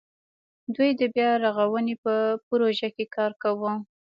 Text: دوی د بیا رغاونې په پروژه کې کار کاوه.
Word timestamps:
دوی 0.75 0.89
د 0.99 1.01
بیا 1.15 1.29
رغاونې 1.43 1.95
په 2.03 2.13
پروژه 2.47 2.89
کې 2.95 3.05
کار 3.15 3.31
کاوه. 3.41 3.73